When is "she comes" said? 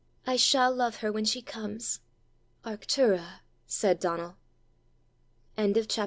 1.25-1.99